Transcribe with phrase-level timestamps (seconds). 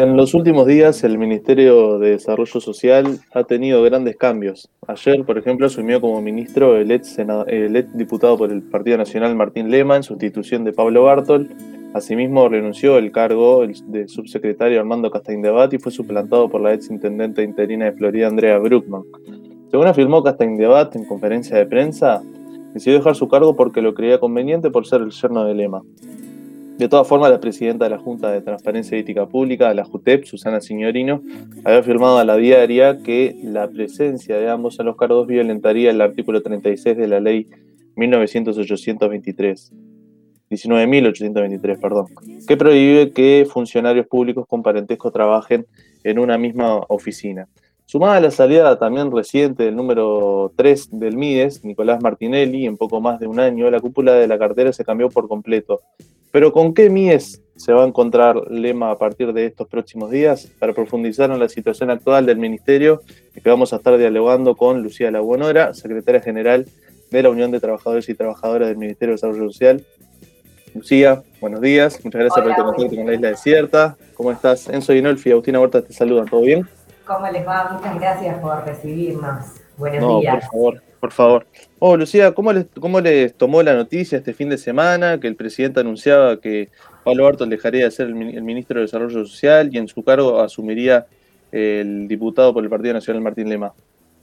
[0.00, 4.70] En los últimos días, el Ministerio de Desarrollo Social ha tenido grandes cambios.
[4.88, 7.18] Ayer, por ejemplo, asumió como ministro el ex,
[7.92, 11.50] diputado por el Partido Nacional Martín Lema en sustitución de Pablo Bartol.
[11.92, 17.42] Asimismo, renunció el cargo de subsecretario Armando Castaindebat y fue suplantado por la ex intendente
[17.42, 19.02] interina de Florida, Andrea Bruckman.
[19.70, 22.22] Según afirmó Castaindebat en conferencia de prensa,
[22.72, 25.82] decidió dejar su cargo porque lo creía conveniente por ser el yerno de Lema.
[26.80, 30.24] De todas formas, la presidenta de la Junta de Transparencia y Ética Pública, la JUTEP,
[30.24, 31.22] Susana Signorino,
[31.62, 36.00] había afirmado a la diaria que la presencia de ambos en los cargos violentaría el
[36.00, 37.48] artículo 36 de la ley
[37.96, 39.72] 19.823.
[40.48, 42.06] 19.823, perdón,
[42.48, 45.66] que prohíbe que funcionarios públicos con parentesco trabajen
[46.02, 47.46] en una misma oficina.
[47.84, 53.02] Sumada a la salida también reciente del número 3 del MIDES, Nicolás Martinelli, en poco
[53.02, 55.82] más de un año, la cúpula de la cartera se cambió por completo.
[56.30, 60.46] Pero ¿con qué MIDES se va a encontrar Lema a partir de estos próximos días?
[60.58, 63.02] Para profundizar en la situación actual del Ministerio,
[63.34, 66.66] que vamos a estar dialogando con Lucía Laguonora, secretaria general
[67.10, 69.84] de la Unión de Trabajadores y Trabajadoras del Ministerio de Desarrollo Social.
[70.74, 72.64] Lucía, buenos días, muchas gracias por estar
[72.96, 73.96] con la Isla Desierta.
[74.14, 74.68] ¿Cómo estás?
[74.68, 76.68] Enzo Inolfi y Agustina Huerta te saludan, ¿todo bien?
[77.04, 77.72] ¿Cómo les va?
[77.72, 79.46] Muchas gracias por recibirnos.
[79.76, 80.44] Buenos días.
[80.48, 81.46] Por favor, por favor.
[81.78, 85.34] Oh, Lucía, ¿cómo les, ¿cómo les tomó la noticia este fin de semana que el
[85.34, 86.68] presidente anunciaba que
[87.04, 91.06] Pablo Bartol dejaría de ser el, ministro de Desarrollo Social y en su cargo asumiría
[91.50, 93.72] el diputado por el Partido Nacional Martín Lema?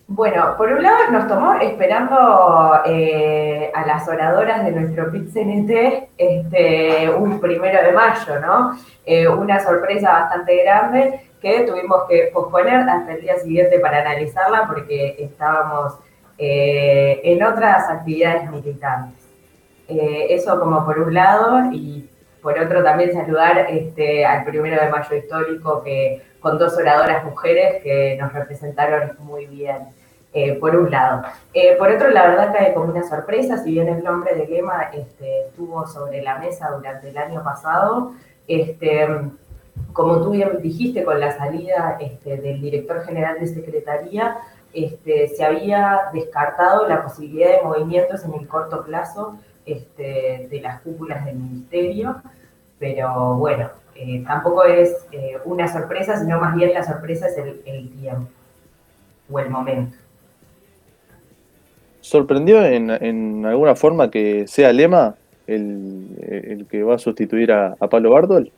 [0.09, 7.09] Bueno, por un lado nos tomó esperando eh, a las oradoras de nuestro pit este,
[7.09, 8.79] un primero de mayo, ¿no?
[9.05, 14.65] Eh, una sorpresa bastante grande que tuvimos que posponer hasta el día siguiente para analizarla
[14.65, 15.95] porque estábamos
[16.37, 19.25] eh, en otras actividades militantes.
[19.87, 22.09] Eh, eso como por un lado y
[22.41, 27.81] por otro también saludar este, al primero de mayo histórico que con dos oradoras mujeres
[27.81, 29.77] que nos representaron muy bien.
[30.33, 31.23] Eh, por un lado.
[31.79, 35.47] por otro, la verdad cae como una sorpresa, si bien el nombre de Lema este,
[35.47, 38.11] estuvo sobre la mesa durante el año pasado,
[38.47, 39.07] este,
[39.93, 44.37] como tú bien dijiste, con la salida este, del director general de Secretaría,
[44.77, 50.81] este, se había descartado la posibilidad de movimientos en el corto plazo este, de las
[50.81, 52.21] cúpulas del ministerio,
[52.77, 57.89] pero bueno, eh, tampoco es eh, una sorpresa, sino más bien la sorpresa es el,
[57.99, 58.27] tiempo
[59.31, 59.97] o el momento.
[62.01, 65.15] ¿Sorprendió en, alguna forma que sea Lema
[65.47, 68.51] el, que va a sustituir a, a Pablo Bardol?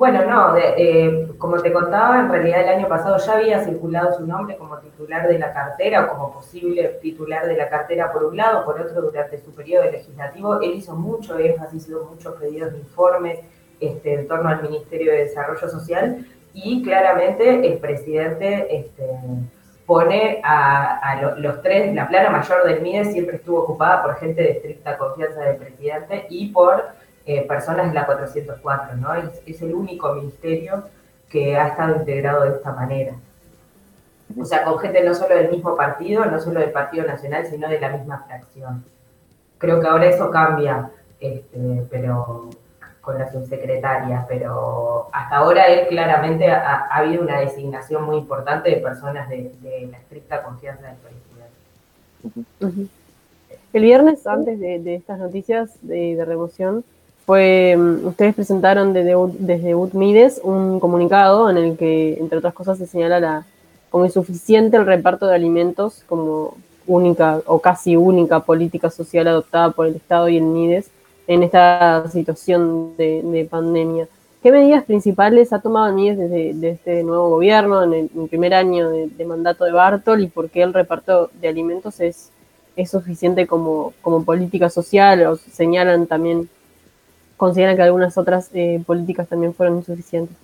[0.00, 4.26] Bueno, no, eh, como te contaba, en realidad el año pasado ya había circulado su
[4.26, 8.34] nombre como titular de la cartera o como posible titular de la cartera por un
[8.34, 10.58] lado, por otro durante su periodo legislativo.
[10.62, 13.40] Él hizo mucho énfasis, hizo muchos pedidos de informes
[13.78, 16.24] este, en torno al Ministerio de Desarrollo Social
[16.54, 19.04] y claramente el presidente este,
[19.84, 24.52] pone a, los tres, la plana mayor del MIDE siempre estuvo ocupada por gente de
[24.52, 26.84] estricta confianza del presidente y por
[27.26, 29.14] eh, personas en la 404, ¿no?
[29.14, 30.84] Es, el único ministerio
[31.28, 33.14] que ha estado integrado de esta manera.
[34.40, 37.68] O sea, con gente no solo del mismo partido, no solo del Partido Nacional, sino
[37.68, 38.84] de la misma fracción.
[39.58, 42.48] Creo que ahora eso cambia, este, pero
[43.00, 48.76] con la subsecretaria, pero hasta ahora él claramente ha, habido una designación muy importante de
[48.76, 49.52] personas de,
[49.90, 50.96] la estricta confianza del
[52.56, 52.90] presidente.
[53.72, 56.84] El viernes, antes de, estas noticias de remoción,
[57.30, 62.76] fue, mm, ustedes presentaron desde, desde UTMIDES un comunicado en el que, entre otras cosas,
[62.76, 63.46] se señala la,
[63.88, 66.56] como insuficiente el reparto de alimentos como
[66.88, 70.90] única o casi única política social adoptada por el Estado y el MIDES
[71.28, 74.08] en esta situación de, pandemia.
[74.42, 78.90] ¿Qué medidas principales ha tomado el MIDES desde, este nuevo gobierno en el, primer año
[78.90, 82.32] de, mandato de Bartol y por qué el reparto de alimentos es,
[82.74, 85.24] es suficiente como, como política social?
[85.28, 86.48] O señalan también
[87.40, 90.36] consideran que algunas otras eh, políticas también fueron insuficientes.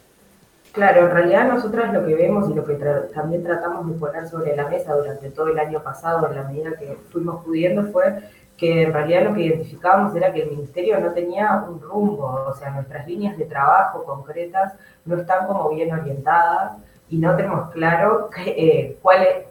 [0.73, 2.73] Claro, en realidad nosotros lo que vemos y lo que
[3.15, 6.71] también tratamos de poner sobre la mesa durante todo el año pasado, en la medida
[6.79, 8.15] que fuimos pudiendo, fue
[8.57, 12.55] que en realidad lo que identificábamos era que el ministerio no tenía un rumbo, o
[12.55, 14.73] sea, nuestras líneas de trabajo concretas
[15.05, 16.79] no están como bien orientadas
[17.11, 18.99] y no tenemos claro qué, eh,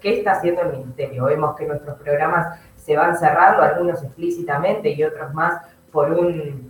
[0.02, 1.26] está haciendo el ministerio.
[1.26, 5.62] Vemos que nuestros programas se van cerrando, algunos explícitamente y otros más
[5.92, 6.65] por un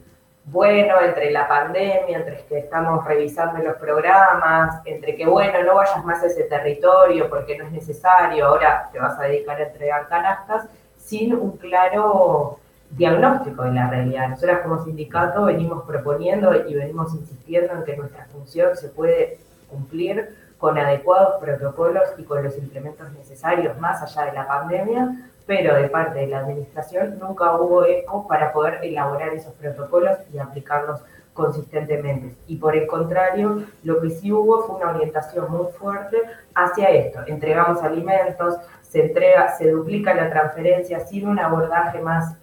[0.46, 6.04] bueno entre la pandemia, entre que estamos revisando los programas, entre que, bueno, no vayas
[6.06, 10.08] más a ese territorio porque no es necesario, ahora te vas a dedicar a entregar
[10.08, 12.60] canastas, sin un claro
[12.92, 14.30] diagnóstico de la realidad.
[14.30, 19.40] Nosotras como sindicato venimos proponiendo y venimos insistiendo en que nuestra función se puede
[19.70, 25.76] cumplir con adecuados protocolos y con los implementos necesarios más allá de la pandemia, pero
[25.76, 31.02] de parte de la administración nunca hubo eco para poder elaborar esos protocolos y aplicarlos
[31.34, 32.36] consistentemente.
[32.48, 36.18] Y por el contrario, lo que sí hubo fue una orientación muy fuerte
[36.56, 37.20] hacia esto.
[37.28, 42.36] Entregamos alimentos, se entrega, se duplica la transferencia sin un abordaje más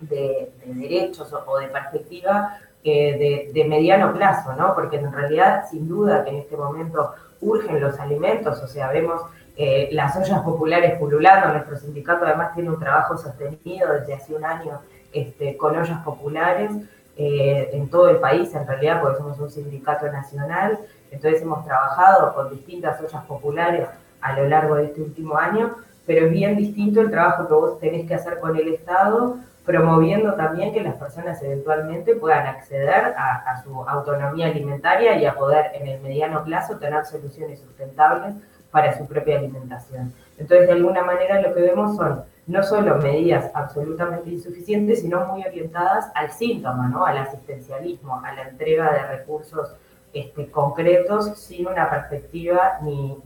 [0.00, 4.74] de, derechos o, de perspectiva de, de, mediano plazo, ¿no?
[4.74, 9.22] Porque en realidad, sin duda que en este momento urgen los alimentos, o sea, vemos
[9.62, 14.42] eh, las ollas populares pululando, nuestro sindicato además tiene un trabajo sostenido desde hace un
[14.42, 14.80] año
[15.12, 16.70] este, con ollas populares
[17.18, 20.78] eh, en todo el país, en realidad, porque somos un sindicato nacional,
[21.10, 23.86] entonces hemos trabajado con distintas ollas populares
[24.22, 25.76] a lo largo de este último año,
[26.06, 29.36] pero es bien distinto el trabajo que vos tenés que hacer con el Estado,
[29.66, 35.34] promoviendo también que las personas eventualmente puedan acceder a, a su autonomía alimentaria y a
[35.34, 38.36] poder en el mediano plazo tener soluciones sustentables
[38.70, 40.12] para su propia alimentación.
[40.38, 45.44] Entonces, de alguna manera lo que vemos son no solo medidas absolutamente insuficientes, sino muy
[45.44, 47.04] orientadas al síntoma, ¿no?
[47.04, 49.74] al asistencialismo, a la entrega de recursos
[50.12, 53.16] este, concretos sin una perspectiva ni,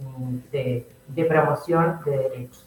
[0.52, 0.86] de,
[1.26, 2.66] promoción de derechos.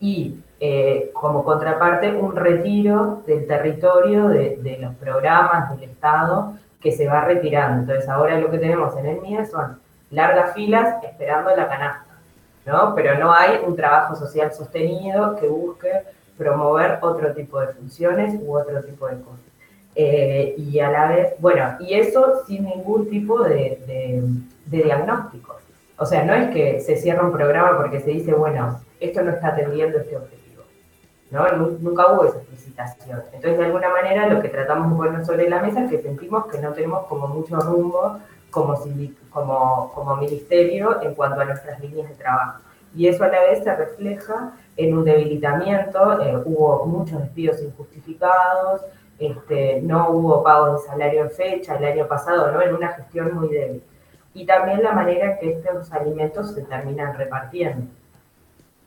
[0.00, 6.92] Y eh, como contraparte, un retiro del territorio de, de, los programas del Estado que
[6.92, 7.80] se va retirando.
[7.80, 9.80] Entonces ahora lo que tenemos en el MIE son
[10.10, 12.03] largas filas esperando la canasta
[12.66, 12.94] ¿no?
[12.94, 15.90] Pero no hay un trabajo social sostenido que busque
[16.36, 19.40] promover otro tipo de funciones u otro tipo de cosas.
[19.96, 24.24] Eh, y a la vez, bueno, y eso sin ningún tipo de,
[24.66, 25.56] diagnóstico.
[25.96, 29.30] O sea, no es que se cierra un programa porque se dice, bueno, esto no
[29.30, 30.64] está atendiendo este objetivo.
[31.30, 31.48] ¿no?
[31.52, 33.22] Nunca hubo esa explicitación.
[33.32, 36.46] Entonces, de alguna manera, lo que tratamos de poner sobre la mesa es que sentimos
[36.46, 38.18] que no tenemos como mucho rumbo
[38.54, 38.78] como,
[39.30, 42.60] como, como ministerio en cuanto a nuestras líneas de trabajo.
[42.94, 48.82] Y eso a la vez se refleja en un debilitamiento, eh, hubo muchos despidos injustificados,
[49.18, 52.62] este, no hubo pagos de salario en fecha el año pasado, ¿no?
[52.62, 53.82] en una gestión muy débil.
[54.34, 57.86] Y también la manera que estos alimentos se terminan repartiendo,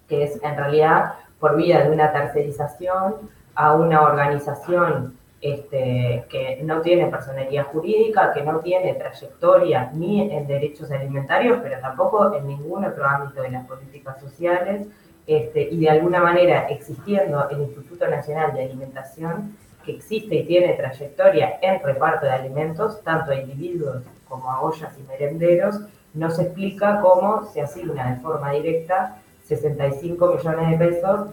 [0.08, 3.16] que es en realidad por vía de una tercerización
[3.56, 10.48] a una organización este, que no tiene personalidad jurídica, que no tiene trayectoria ni en
[10.48, 14.88] derechos alimentarios, pero tampoco en ningún otro ámbito de las políticas sociales,
[15.28, 19.56] este, y de alguna manera existiendo el Instituto Nacional de Alimentación,
[19.86, 24.92] que existe y tiene trayectoria en reparto de alimentos, tanto a individuos como a ollas
[24.98, 25.82] y merenderos,
[26.14, 31.30] no se explica cómo se asigna de forma directa 65 millones de pesos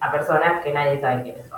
[0.00, 1.53] a personas que nadie sabe quiénes son.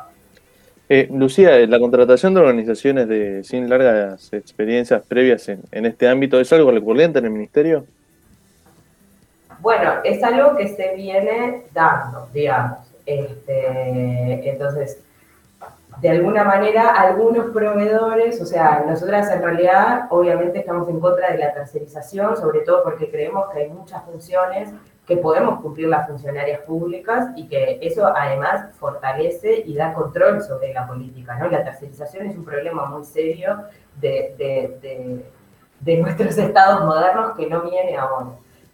[0.88, 6.52] Eh, Lucía, la contratación de organizaciones de sin largas experiencias previas en, este ámbito es
[6.52, 7.86] algo recurrente en el ministerio.
[9.58, 12.78] Bueno, es algo que se viene dando, digamos.
[13.04, 14.98] Este, entonces,
[16.00, 21.38] de alguna manera, algunos proveedores, o sea, nosotras en realidad, obviamente estamos en contra de
[21.38, 24.68] la tercerización, sobre todo porque creemos que hay muchas funciones
[25.06, 30.74] que podemos cumplir las funcionarias públicas y que eso además fortalece y da control sobre
[30.74, 31.38] la política.
[31.50, 33.64] La tercerización es un problema muy serio
[34.00, 35.24] de, de,
[35.80, 38.32] de, nuestros estados modernos que no viene ahora.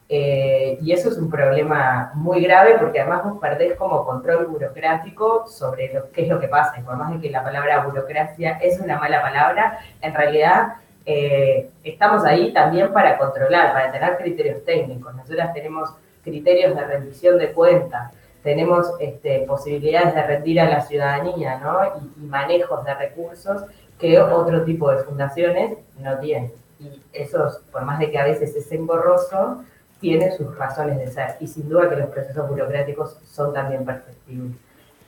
[0.08, 5.46] Eh, y eso es un problema muy grave porque además vos perdés como control burocrático
[5.46, 6.80] sobre lo, qué es lo que pasa.
[6.80, 10.74] Y por más de que la palabra burocracia es una mala palabra, en realidad
[11.04, 15.14] eh, estamos ahí también para controlar, para tener criterios técnicos.
[15.14, 18.12] Nosotras tenemos criterios de rendición de cuentas,
[18.42, 21.78] tenemos este, posibilidades de rendir a la ciudadanía ¿no?
[22.00, 23.64] y, manejos de recursos
[23.98, 26.52] que otro tipo de fundaciones no tienen.
[26.80, 29.62] Y eso, por más de que a veces es engorroso,
[30.00, 31.36] tiene sus razones de ser.
[31.38, 34.56] Y sin duda que los procesos burocráticos son también perfectibles.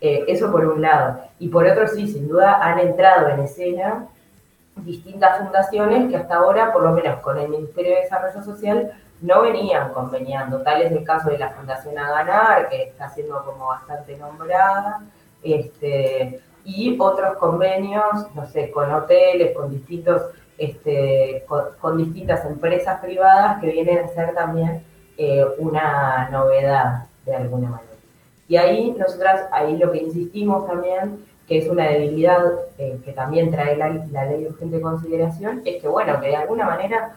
[0.00, 1.20] Eh, eso por un lado.
[1.40, 4.06] Y por otro, sí, sin duda han entrado en escena
[4.76, 8.92] distintas fundaciones que hasta ahora, por lo menos con el Ministerio de Desarrollo Social,
[9.24, 10.60] no venían conveniando.
[10.60, 15.00] Tal es el caso de la Fundación A Ganar, que está siendo como bastante nombrada,
[15.42, 18.04] este, y otros convenios,
[18.34, 20.22] no sé, con hoteles, con distintos,
[20.58, 21.42] este,
[21.80, 24.84] con, distintas empresas privadas que vienen a ser también
[25.16, 27.92] eh, una novedad de alguna manera.
[28.46, 32.42] Y ahí nosotras, ahí lo que insistimos también, que es una debilidad
[32.76, 36.36] eh, que también trae la, la ley de urgente consideración, es que bueno, que de
[36.36, 37.14] alguna manera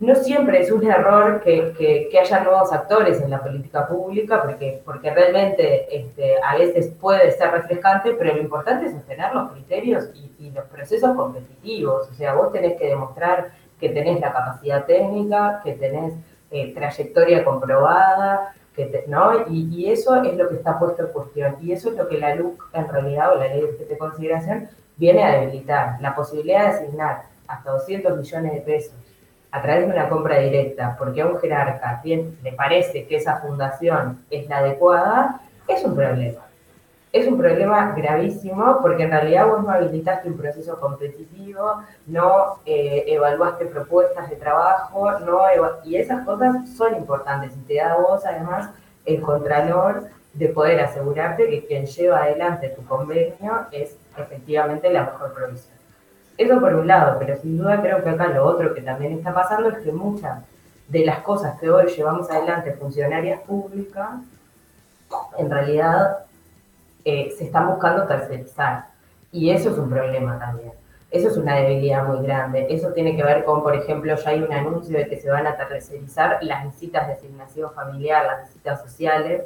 [0.00, 5.12] no siempre es un error que, haya nuevos actores en la política pública, porque, porque
[5.12, 10.28] realmente este, a veces puede ser refrescante, pero lo importante es sostener los criterios y,
[10.50, 12.08] los procesos competitivos.
[12.08, 16.14] O sea, vos tenés que demostrar que tenés la capacidad técnica, que tenés
[16.50, 19.46] eh, trayectoria comprobada, que ¿no?
[19.48, 21.56] Y, eso es lo que está puesto en cuestión.
[21.60, 25.22] Y eso es lo que la LUC, en realidad, o la ley de consideración, viene
[25.22, 26.00] a debilitar.
[26.00, 28.94] La posibilidad de asignar hasta 200 millones de pesos
[29.50, 34.24] a través de una compra directa, porque a un jerarca le parece que esa fundación
[34.30, 36.40] es la adecuada, es un problema.
[37.10, 43.04] Es un problema gravísimo porque en realidad vos no habilitaste un proceso competitivo, no eh,
[43.06, 45.40] evaluaste propuestas de trabajo, no
[45.84, 48.70] y esas cosas son importantes y te da a vos además
[49.06, 55.32] el contralor de poder asegurarte que quien lleva adelante tu convenio es efectivamente la mejor
[55.32, 55.77] provisión.
[56.38, 59.34] Eso por un lado, pero sin duda creo que acá lo otro que también está
[59.34, 60.44] pasando es que muchas
[60.86, 64.20] de las cosas que hoy llevamos adelante funcionarias públicas,
[65.36, 66.18] en realidad
[67.04, 68.86] eh, se están buscando tercerizar.
[69.32, 70.72] Y eso es un problema también.
[71.10, 72.68] Eso es una debilidad muy grande.
[72.70, 75.46] Eso tiene que ver con, por ejemplo, ya hay un anuncio de que se van
[75.46, 79.42] a tercerizar las visitas de asignación familiar, las visitas sociales.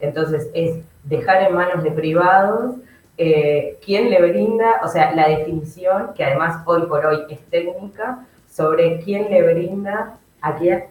[0.00, 2.74] Entonces es dejar en manos de privados
[3.18, 8.26] eh, quién le brinda, o sea, la definición, que además hoy por hoy es técnica,
[8.48, 10.84] sobre quién le brinda, a quién,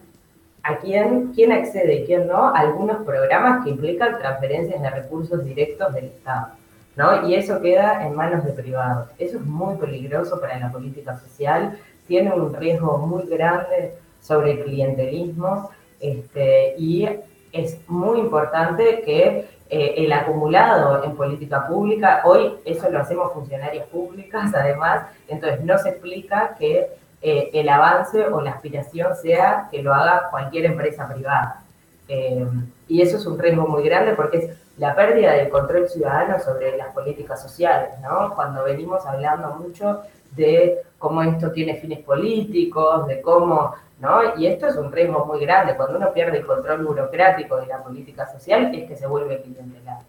[0.62, 5.92] a quién accede y quién no, a algunos programas que implican transferencias de recursos directos
[5.94, 6.48] del Estado.
[6.96, 7.26] ¿no?
[7.26, 9.08] Y eso queda en manos de privados.
[9.18, 14.64] Eso es muy peligroso para la política social, tiene un riesgo muy grande sobre el
[14.64, 17.08] clientelismo este, y
[17.52, 23.86] es muy importante que eh, el acumulado en política pública, hoy eso lo hacemos funcionarias
[23.86, 26.90] públicas además, entonces no se explica que
[27.22, 31.62] eh, el avance o la aspiración sea que lo haga cualquier empresa privada.
[32.06, 32.46] Eh,
[32.86, 36.76] y eso es un riesgo muy grande porque es la pérdida del control ciudadano sobre
[36.76, 38.34] las políticas sociales, ¿no?
[38.34, 40.02] Cuando venimos hablando mucho
[40.32, 44.36] de cómo esto tiene fines políticos, de cómo ¿no?
[44.36, 45.76] Y esto es un riesgo muy grande.
[45.76, 50.00] Cuando uno pierde el control burocrático de la política social, es que se vuelve clientelar.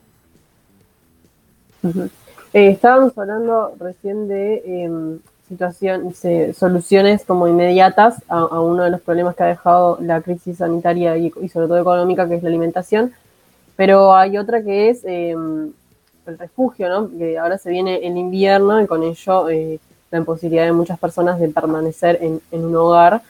[2.54, 6.22] Eh, estábamos hablando recién de em, situaciones,
[6.58, 11.30] soluciones como inmediatas a, uno de los problemas que ha dejado la crisis sanitaria y,
[11.50, 13.14] sobre todo económica, que es la alimentación.
[13.76, 15.72] Pero hay otra que es em,
[16.26, 17.10] el refugio, ¿no?
[17.16, 21.40] Que ahora se viene el invierno y con ello eh, la imposibilidad de muchas personas
[21.40, 23.22] de permanecer en un hogar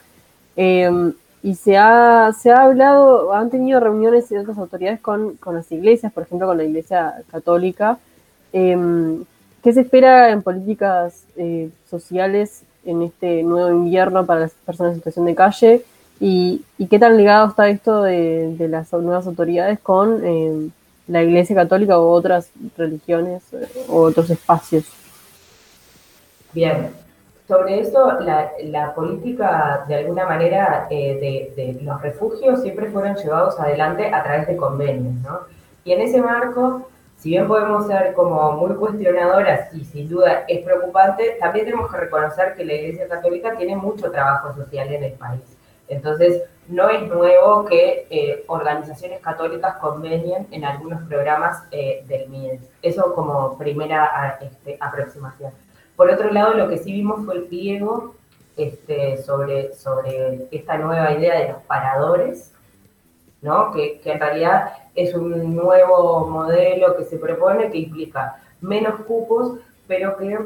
[0.56, 6.12] Em, y se ha, se ha hablado, han tenido reuniones ciertas autoridades con, las iglesias,
[6.12, 7.98] por ejemplo, con la Iglesia Católica.
[8.52, 9.24] Em,
[9.62, 14.98] ¿Qué se espera en políticas eh, sociales en este nuevo invierno para las personas en
[14.98, 15.82] situación de calle?
[16.20, 20.70] ¿Y, qué tan ligado está esto de, las nuevas autoridades con em,
[21.08, 24.84] la Iglesia Católica o otras religiones eh, o otros espacios?
[26.52, 26.90] Bien,
[27.46, 34.12] sobre eso, la, política, de alguna manera, eh, de, los refugios siempre fueron llevados adelante
[34.12, 35.40] a través de convenios, ¿no?
[35.84, 40.64] Y en ese marco, si bien podemos ser como muy cuestionadoras y sin duda es
[40.64, 45.12] preocupante, también tenemos que reconocer que la Iglesia Católica tiene mucho trabajo social en el
[45.12, 45.42] país.
[45.88, 52.62] Entonces, no es nuevo que eh, organizaciones católicas convenien en algunos programas eh, del MIDES.
[52.80, 55.52] Eso como primera este, aproximación.
[55.96, 58.14] Por otro lado, lo que sí vimos fue el pliego
[58.56, 59.70] este, sobre,
[60.50, 62.52] esta nueva idea de los paradores,
[63.42, 63.72] ¿no?
[63.72, 70.16] que, en realidad es un nuevo modelo que se propone que implica menos cupos, pero
[70.16, 70.38] que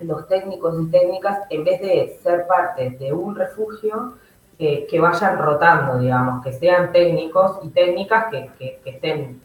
[0.00, 4.14] los técnicos y técnicas, en vez de ser parte de un refugio,
[4.58, 9.40] que vayan rotando, digamos, que sean técnicos y técnicas que estén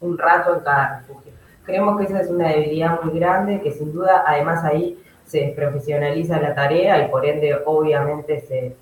[0.00, 1.32] un rato en cada refugio.
[1.64, 6.40] Creemos que esa es una debilidad muy grande, que sin duda, además ahí se profesionaliza
[6.40, 8.76] la tarea y por ende obviamente se,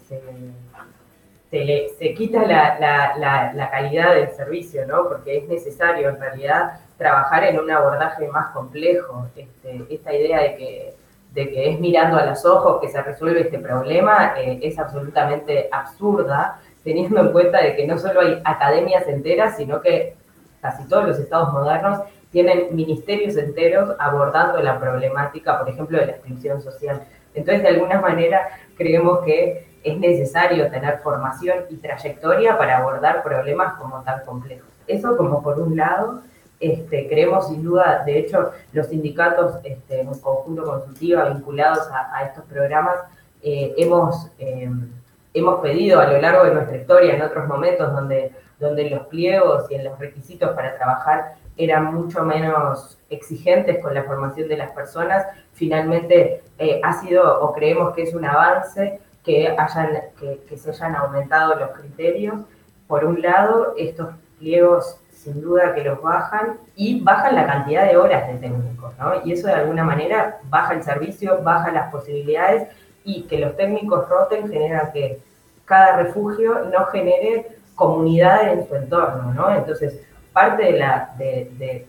[1.50, 5.08] se, quita la, calidad del servicio, ¿no?
[5.08, 9.26] Porque es necesario en realidad trabajar en un abordaje más complejo.
[9.37, 10.94] Este, esta idea de que,
[11.32, 15.68] de que es mirando a los ojos que se resuelve este problema eh, es absolutamente
[15.70, 20.16] absurda, teniendo en cuenta de que no solo hay academias enteras, sino que
[20.60, 26.12] casi todos los estados modernos tienen ministerios enteros abordando la problemática, por ejemplo, de la
[26.12, 27.02] exclusión social.
[27.34, 33.75] Entonces, de alguna manera, creemos que es necesario tener formación y trayectoria para abordar problemas
[33.75, 34.68] como tan complejos.
[34.87, 36.22] Eso como por un lado,
[36.58, 42.25] este, creemos sin duda, de hecho, los sindicatos este, en un conjunto consultiva vinculados a,
[42.25, 42.96] estos programas,
[43.42, 44.90] eh, hemos, em,
[45.32, 49.70] hemos pedido a lo largo de nuestra historia, en otros momentos donde, donde los pliegos
[49.70, 54.71] y en los requisitos para trabajar eran mucho menos exigentes con la formación de las
[54.73, 60.00] personas, finalmente eh, ha sido o creemos que es un avance que, hayan,
[60.49, 62.40] que, se hayan aumentado los criterios.
[62.87, 67.97] Por un lado, estos pliegos sin duda que los bajan y bajan la cantidad de
[67.99, 69.12] horas de técnicos, ¿no?
[69.23, 72.69] Y eso de alguna manera baja el servicio, baja las posibilidades
[73.05, 75.21] y que los técnicos roten genera que
[75.67, 79.55] cada refugio no genere comunidad en su entorno, ¿no?
[79.55, 80.00] Entonces,
[80.32, 81.87] parte de,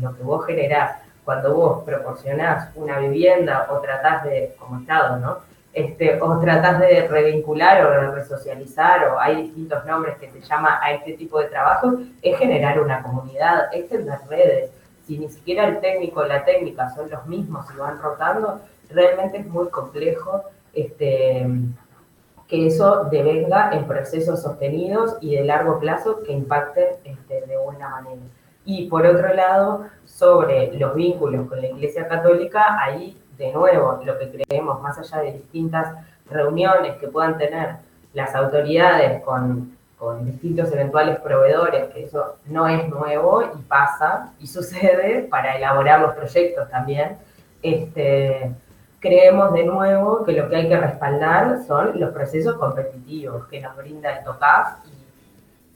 [0.00, 5.38] lo que vos generás cuando vos proporcionás una vivienda o tratás de, como Estado, ¿no?
[5.72, 10.80] Este, o tratás de revincular o de resocializar, o hay distintos nombres que se llama
[10.82, 14.70] a este tipo de trabajo, es generar una comunidad, es tender redes.
[15.06, 18.60] Si ni siquiera el técnico o la técnica son los mismos y van rotando,
[18.90, 21.46] realmente es muy complejo este,
[22.50, 27.88] que eso devenga en procesos sostenidos y de largo plazo que impacten este, de buena
[27.88, 28.20] manera.
[28.64, 34.18] Y por otro lado, sobre los vínculos con la Iglesia Católica, ahí de nuevo lo
[34.18, 35.94] que creemos, más allá de distintas
[36.28, 37.76] reuniones que puedan tener
[38.14, 44.48] las autoridades con, con distintos eventuales proveedores, que eso no es nuevo y pasa y
[44.48, 47.16] sucede para elaborar los proyectos también,
[47.62, 48.50] este,
[49.00, 53.74] creemos de nuevo que lo que hay que respaldar son los procesos competitivos que nos
[53.76, 54.84] brinda el TOCAF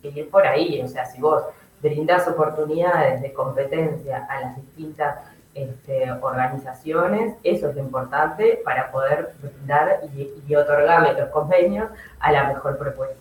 [0.03, 1.43] y, y es por ahí, o sea, si vos
[1.81, 5.19] brindás oportunidades de competencia a las distintas
[5.55, 11.89] este, organizaciones, eso es lo importante para poder brindar y, y otorgarle convenios
[12.21, 13.17] a la mejor propuesta.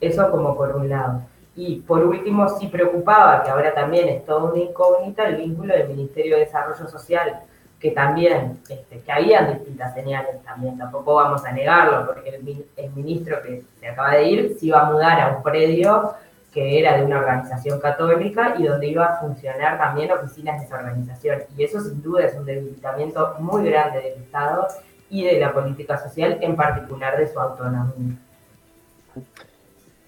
[0.00, 1.22] Eso como por un lado.
[1.56, 5.88] Y por último, sí preocupaba, que ahora también es toda una incógnita, el vínculo del
[5.88, 7.40] Ministerio de Desarrollo Social
[7.80, 13.40] que también, este, que habían distintas señales también, tampoco vamos a negarlo, porque el, ministro
[13.42, 16.14] que se acaba de ir se iba a mudar a un predio
[16.52, 20.76] que era de una organización católica y donde iba a funcionar también oficinas de esa
[20.76, 21.42] organización.
[21.56, 24.66] Y eso sin duda es un debilitamiento muy grande del Estado
[25.08, 28.16] y de la política social, en particular de su autonomía.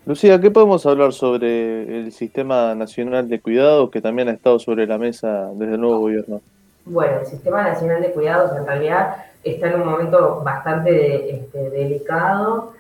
[0.05, 4.87] Lucía, ¿qué podemos hablar sobre el Sistema Nacional de Cuidados que también ha estado sobre
[4.87, 6.43] la mesa desde el nuevo gobierno?
[6.85, 12.73] Bueno, el Sistema Nacional de Cuidados en realidad está en un momento bastante este, delicado.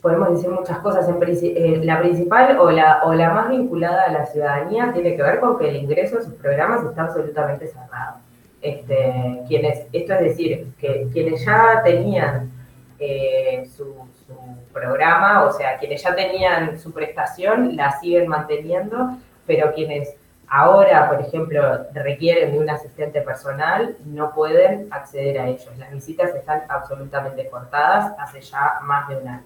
[0.00, 1.06] Podemos decir muchas cosas.
[1.08, 5.22] En, eh, la principal o la, o la más vinculada a la ciudadanía tiene que
[5.22, 8.16] ver con que el ingreso a sus programas está absolutamente cerrado.
[8.62, 12.50] Este, quienes, esto es decir, que quienes ya tenían
[12.98, 13.94] eh, su,
[14.26, 14.34] su
[14.72, 19.16] programa, o sea, quienes ya tenían su prestación, la siguen manteniendo,
[19.46, 20.14] pero quienes
[20.50, 25.70] ahora, por ejemplo, requieren de un asistente personal, no pueden acceder a ellos.
[25.78, 29.44] Las visitas están absolutamente cortadas hace ya más de un año.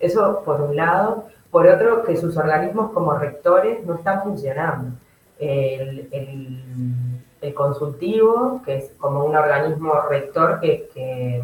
[0.00, 1.26] Eso por un lado.
[1.50, 4.96] Por otro, que sus organismos como rectores no están funcionando.
[5.38, 6.08] El,
[7.54, 11.42] consultivo, que es como un organismo rector que, que,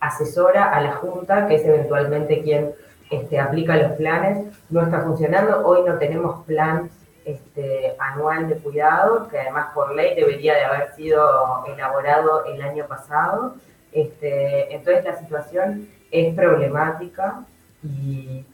[0.00, 2.72] asesora a la Junta, que es eventualmente quien
[3.10, 5.66] este, aplica los planes, no está funcionando.
[5.66, 6.90] Hoy no tenemos plan
[7.24, 12.86] este, anual de cuidado, que además por ley debería de haber sido elaborado el año
[12.86, 13.54] pasado.
[13.92, 17.44] Este, entonces la situación es problemática
[17.82, 18.44] y,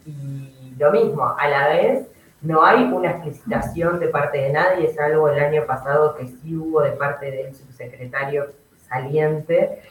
[0.77, 2.07] lo mismo, a la vez
[2.41, 6.55] no hay una explicitación de parte de nadie, es algo el año pasado que sí
[6.55, 8.51] hubo de parte del subsecretario
[8.87, 9.81] saliente,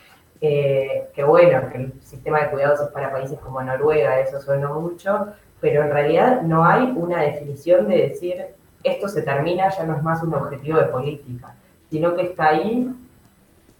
[0.41, 4.69] eh, que bueno, que el sistema de cuidados es para países como Noruega, eso suena
[4.69, 8.47] mucho, pero en realidad no hay una definición de decir
[8.87, 11.55] esto se termina, ya no es más un objetivo de política,
[11.91, 12.91] sino que está ahí,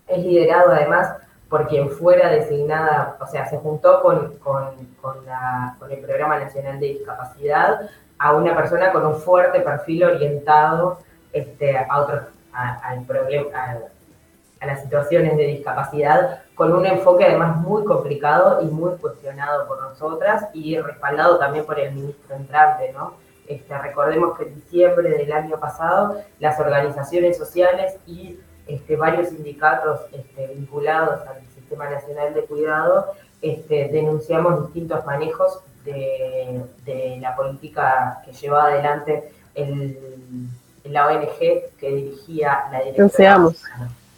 [0.09, 1.17] es liderado además
[1.49, 4.67] por quien fuera designada, o sea, se juntó con, con,
[5.91, 7.89] el Programa Nacional de Discapacidad
[8.19, 10.99] a una persona con un fuerte perfil orientado
[11.33, 13.49] este, a, otros, al problema,
[14.61, 19.81] a las situaciones de discapacidad, con un enfoque además muy complicado y muy cuestionado por
[19.83, 23.15] nosotras y respaldado también por el ministro entrante, ¿no?
[23.47, 30.01] Este, recordemos que en diciembre del año pasado las organizaciones sociales y este, varios sindicatos
[30.13, 33.15] este, vinculados al Sistema Nacional de Cuidado
[33.69, 36.63] denunciamos distintos manejos de,
[37.21, 39.97] la política que llevaba adelante el,
[40.85, 41.39] la ONG
[41.79, 43.11] que dirigía la dirección.
[43.11, 43.63] Seamos.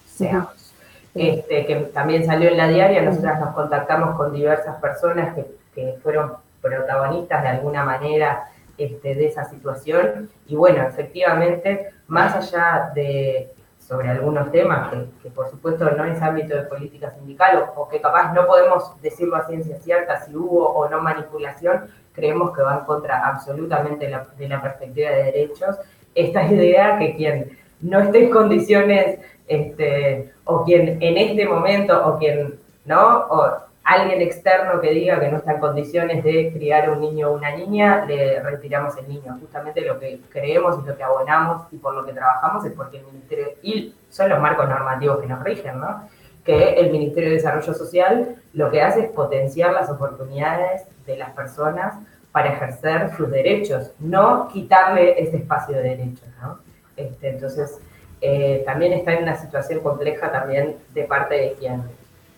[0.07, 0.73] Seamos.
[1.15, 6.33] que también salió en la diaria, nosotras nos contactamos con diversas personas que, que fueron
[6.61, 10.31] protagonistas de alguna manera este, de esa situación.
[10.47, 13.51] Y bueno, efectivamente, más allá de
[13.89, 18.35] sobre algunos temas que, por supuesto no es ámbito de política sindical o, que capaz
[18.35, 22.85] no podemos decirlo a ciencia cierta si hubo o no manipulación, creemos que va en
[22.85, 25.77] contra absolutamente de la perspectiva de derechos.
[26.15, 32.19] Esta idea que quien no esté en condiciones, este, o quien en este momento, o
[32.19, 33.27] quien, ¿no?
[33.31, 37.35] O alguien externo que diga que no está en condiciones de criar un niño o
[37.35, 39.39] una niña, le retiramos el niño.
[39.41, 42.99] Justamente lo que creemos y lo que abonamos y por lo que trabajamos es porque
[42.99, 46.07] el Ministerio, y son los marcos normativos que nos rigen, ¿no?
[46.45, 51.31] Que el Ministerio de Desarrollo Social lo que hace es potenciar las oportunidades de las
[51.31, 51.95] personas
[52.31, 56.59] para ejercer sus derechos, no quitarle ese espacio de derechos, ¿no?
[56.95, 57.81] Este, entonces,
[58.21, 61.83] eh, también está en una situación compleja también de parte de quien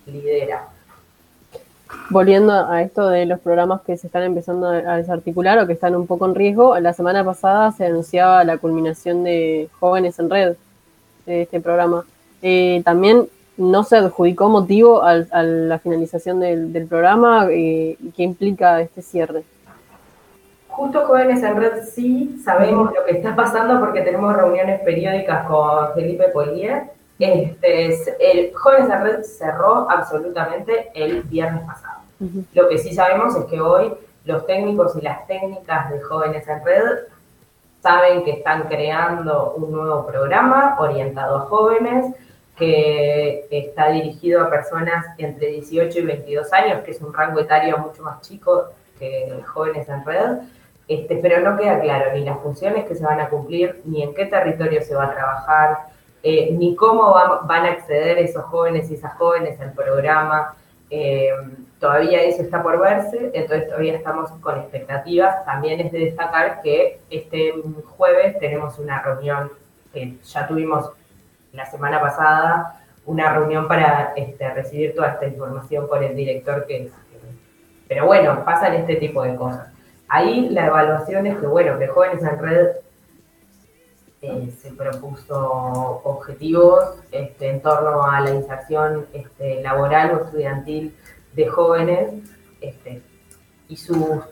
[0.07, 0.69] lidera.
[2.11, 5.95] Volviendo a esto de los programas que se están empezando a desarticular o que están
[5.95, 10.57] un poco en riesgo, la semana pasada se anunciaba la culminación de Jóvenes en Red,
[11.27, 12.05] de este programa.
[12.43, 17.47] Eh, también no se adjudicó motivo a, la finalización del, programa.
[17.51, 19.43] Eh, ¿Qué implica este cierre?
[20.69, 25.93] Justo Jóvenes en Red sí sabemos lo que está pasando porque tenemos reuniones periódicas con
[25.95, 26.85] Felipe Polier.
[27.21, 32.01] Este, el Jóvenes en Red cerró absolutamente el viernes pasado.
[32.55, 33.93] Lo que sí sabemos es que hoy
[34.25, 36.99] los técnicos y las técnicas de Jóvenes en Red
[37.83, 42.15] saben que están creando un nuevo programa orientado a jóvenes
[42.57, 47.79] que está dirigido a personas entre 18 y 22 años, que es un rango etario
[47.79, 48.67] mucho más chico
[48.99, 50.39] que Jóvenes en Red
[50.91, 54.13] este, pero no queda claro ni las funciones que se van a cumplir, ni en
[54.13, 55.79] qué territorio se va a trabajar,
[56.23, 60.55] eh, ni cómo van, a acceder esos jóvenes y esas jóvenes al programa.
[60.91, 61.31] Eh,
[61.79, 65.45] todavía eso está por verse, entonces todavía estamos con expectativas.
[65.45, 67.55] También es de destacar que este
[67.97, 69.51] jueves tenemos una reunión
[69.93, 70.91] que ya tuvimos
[71.53, 76.91] la semana pasada, una reunión para este, recibir toda esta información con el director que
[77.89, 79.69] Pero bueno, pasan este tipo de cosas.
[80.09, 82.69] Ahí la evaluación es que, bueno, que Jóvenes en Red
[84.21, 90.95] se propuso objetivos este, en torno a la inserción este, laboral o estudiantil
[91.33, 92.13] de jóvenes
[92.61, 93.01] este,
[93.69, 94.23] y, su,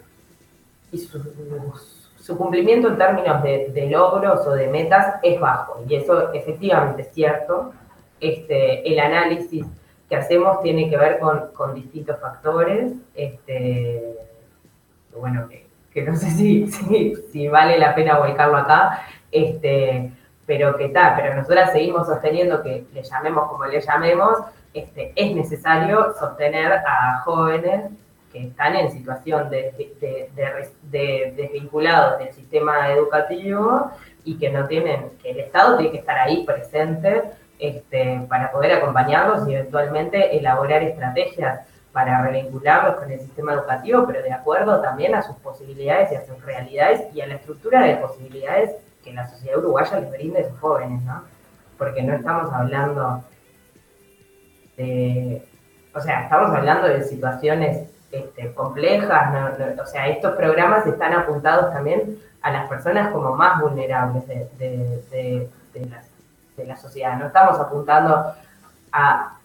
[2.20, 5.82] su, cumplimiento en términos de, logros o de metas es bajo.
[5.88, 7.72] Y eso efectivamente es cierto.
[8.20, 9.64] Este, el análisis
[10.08, 12.92] que hacemos tiene que ver con, con distintos factores.
[13.14, 14.18] Este,
[15.16, 15.67] bueno, que
[16.04, 16.66] que no sé si,
[17.32, 20.12] si, vale la pena volcarlo acá, este,
[20.46, 24.38] pero que está, pero nosotras seguimos sosteniendo que le llamemos como le llamemos,
[24.72, 27.90] este, es necesario sostener a jóvenes
[28.32, 29.72] que están en situación de,
[30.82, 33.90] de, desvinculados del sistema educativo
[34.24, 37.22] y que no tienen, que el Estado tiene que estar ahí presente
[37.58, 41.60] este, para poder acompañarlos y eventualmente elaborar estrategias
[41.92, 46.26] para revincularlos con el sistema educativo, pero de acuerdo también a sus posibilidades y a
[46.26, 50.48] sus realidades y a la estructura de posibilidades que la sociedad uruguaya les brinde a
[50.48, 51.22] sus jóvenes, ¿no?
[51.78, 53.24] Porque no estamos hablando
[54.76, 55.42] de,
[55.94, 62.18] o sea, estamos hablando de situaciones este, complejas, o sea, estos programas están apuntados también
[62.42, 66.02] a las personas como más vulnerables de, la,
[66.56, 68.34] de la sociedad, no estamos apuntando
[68.92, 69.37] a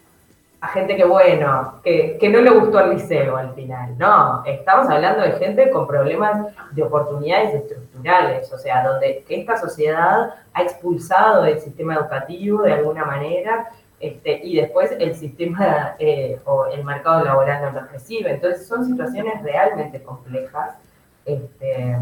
[0.63, 3.97] a gente que, bueno, que, no le gustó el liceo al final.
[3.97, 10.33] No, estamos hablando de gente con problemas de oportunidades estructurales, o sea, donde esta sociedad
[10.53, 16.67] ha expulsado del sistema educativo de alguna manera este, y después el sistema eh, o
[16.67, 18.31] el mercado laboral no los recibe.
[18.31, 20.77] Entonces son situaciones realmente complejas,
[21.25, 21.97] este,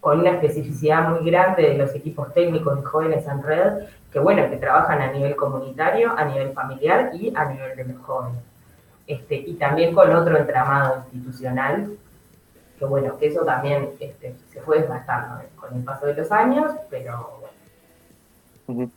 [0.00, 3.72] con una especificidad muy grande de los equipos técnicos de jóvenes en red
[4.12, 7.98] que bueno, que trabajan a nivel comunitario, a nivel familiar y a nivel de los
[8.02, 8.40] jóvenes.
[9.06, 11.96] Este, y también con otro entramado institucional,
[12.78, 16.72] que bueno, que eso también este, se fue desgastando con el paso de los años,
[16.88, 17.40] pero
[18.66, 18.90] bueno.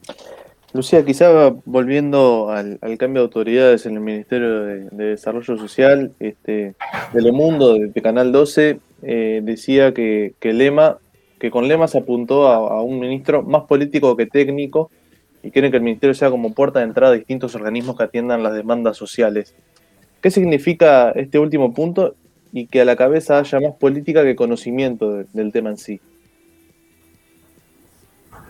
[0.73, 6.73] Lucía, quizá volviendo al, cambio de autoridades en el Ministerio de, Desarrollo Social, este,
[7.11, 10.97] Telemundo, de, Canal 12, eh, decía que, Lema,
[11.39, 14.89] que con Lema se apuntó a, un ministro más político que técnico
[15.41, 18.43] y quieren que el ministerio sea como puerta de entrada a distintos organismos que atiendan
[18.43, 19.55] las demandas sociales.
[20.21, 22.15] ¿Qué significa este último punto
[22.53, 25.99] y que a la cabeza haya más política que conocimiento del tema en sí?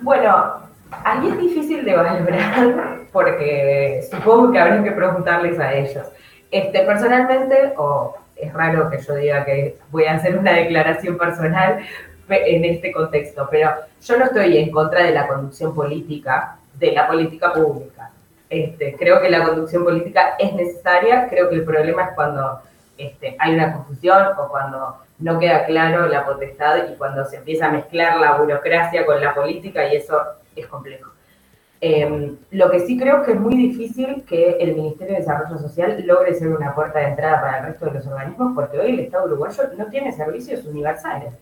[0.01, 0.53] Bueno,
[0.91, 6.05] ahí es difícil de valorar porque supongo que habría que preguntarles a ellos.
[6.51, 11.79] Este, personalmente, o es raro que yo diga que voy a hacer una declaración personal
[12.29, 17.07] en este contexto, pero yo no estoy en contra de la conducción política de la
[17.07, 18.11] política pública.
[18.49, 22.61] Este, creo que la conducción política es necesaria, creo que el problema es cuando
[22.97, 27.67] este, hay una confusión o cuando no queda claro la potestad y cuando se empieza
[27.67, 30.21] a mezclar la burocracia con la política y eso
[30.55, 31.11] es complejo.
[31.85, 36.01] Em, lo que sí creo que es muy difícil que el Ministerio de Desarrollo Social
[36.05, 38.99] logre ser una puerta de entrada para el resto de los organismos porque hoy el
[39.01, 41.33] Estado uruguayo no tiene servicios universales.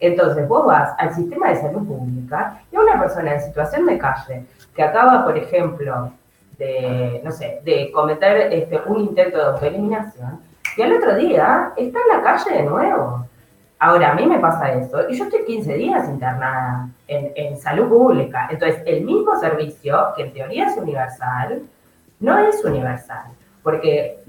[0.00, 3.96] Entonces vos vas al sistema de salud pública y a una persona en situación de
[3.98, 6.10] calle que acaba, por ejemplo,
[6.58, 10.40] de, no sé, de cometer este, un intento de autoeliminación
[10.76, 13.28] y al otro día está en la calle de nuevo.
[13.78, 18.48] Ahora, a mí me pasa eso y yo estoy 15 días internada en, salud pública.
[18.50, 21.62] Entonces, el mismo servicio, que en teoría es universal,
[22.20, 23.26] no es universal.
[23.62, 24.20] Porque,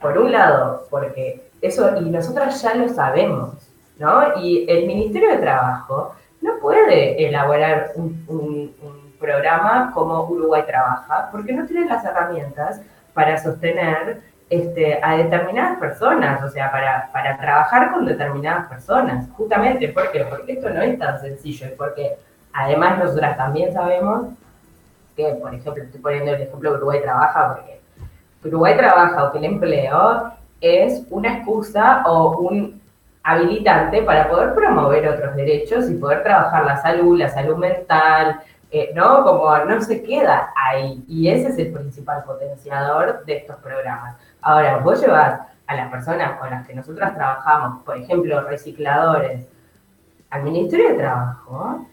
[0.00, 3.54] por un lado, porque eso, y nosotros ya lo sabemos,
[3.98, 4.40] ¿no?
[4.40, 8.72] Y el Ministerio de Trabajo no puede elaborar un, un
[9.22, 12.80] programa como Uruguay trabaja, porque no tiene las herramientas
[13.14, 14.20] para sostener
[14.52, 19.26] este, a determinadas personas, o sea, para, para trabajar con determinadas personas.
[19.30, 20.26] Justamente, ¿por qué?
[20.26, 22.16] Porque esto no es tan sencillo y porque
[22.52, 24.26] además nosotras también sabemos
[25.16, 27.80] que, por ejemplo, estoy poniendo el ejemplo de Uruguay trabaja, porque
[28.44, 32.78] Uruguay trabaja o que el empleo es una excusa o un
[33.22, 38.38] habilitante para poder promover otros derechos y poder trabajar la salud, la salud mental,
[38.70, 39.24] eh, ¿no?
[39.24, 41.02] Como no se queda ahí.
[41.08, 44.16] Y ese es el principal potenciador de estos programas.
[44.42, 49.46] Ahora, vos llevas a las personas con las que nosotras trabajamos, por ejemplo, recicladores,
[50.30, 51.86] al Ministerio de Trabajo,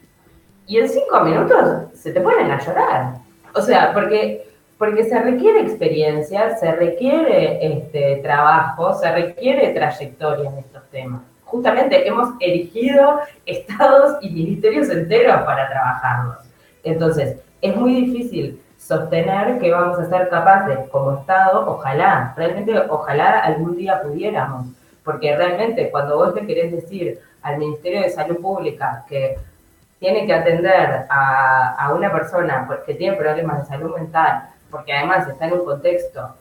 [0.66, 3.16] y en cinco minutos se te ponen a llorar.
[3.54, 10.58] O sea, porque, porque se requiere experiencia, se requiere este, trabajo, se requiere trayectoria en
[10.60, 11.22] estos temas.
[11.44, 16.38] Justamente hemos erigido estados y ministerios enteros para trabajarlos.
[16.84, 23.42] Entonces, es muy difícil sostener que vamos a ser capaces como Estado, ojalá, realmente ojalá
[23.42, 24.68] algún día pudiéramos,
[25.04, 29.38] porque realmente cuando vos te querés decir al Ministerio de Salud Pública que
[30.00, 35.48] tiene que atender a, una persona que tiene problemas de salud mental, porque además está
[35.48, 36.36] en un contexto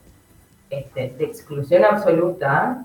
[0.71, 2.85] este, de exclusión absoluta,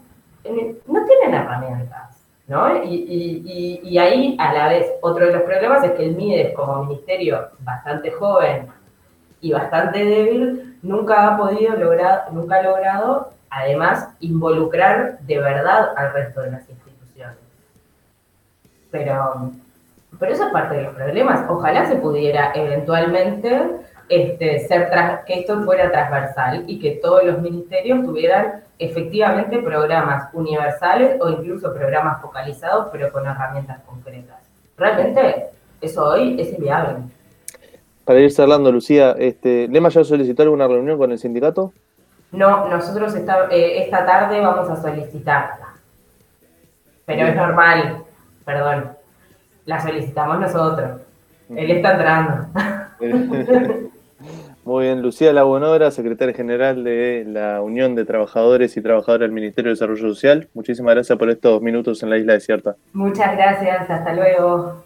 [0.87, 2.09] no tienen herramientas.
[2.45, 2.83] ¿No?
[2.83, 6.83] Y, y, ahí, a la vez, otro de los problemas es que el MIDES, como
[6.83, 8.67] ministerio bastante joven
[9.43, 16.13] y bastante débil, nunca ha podido lograr, nunca ha logrado, además, involucrar de verdad al
[16.13, 17.37] resto de las instituciones.
[18.89, 19.51] Pero,
[20.17, 21.45] pero eso es parte de los problemas.
[21.49, 24.89] Ojalá se pudiera eventualmente este, ser
[25.25, 31.73] que esto fuera transversal y que todos los ministerios tuvieran efectivamente programas universales o incluso
[31.73, 34.37] programas focalizados, pero con herramientas concretas.
[34.77, 35.47] Realmente
[35.81, 36.99] eso hoy es inviable.
[38.05, 41.71] Para ir cerrando, Lucía, este, ¿Lema ya solicitó alguna reunión con el sindicato?
[42.31, 45.73] No, nosotros esta, eh, esta tarde vamos a solicitarla.
[47.05, 48.03] Pero es normal,
[48.43, 48.91] perdón.
[49.65, 51.01] La solicitamos nosotros.
[51.49, 52.47] Él está entrando.
[54.65, 59.69] Muy bien, Lucía Lagunora, secretaria general de la Unión de Trabajadores y Trabajadoras del Ministerio
[59.69, 60.47] de Desarrollo Social.
[60.53, 62.75] Muchísimas gracias por estos minutos en la isla desierta.
[62.93, 64.83] Muchas gracias, hasta luego.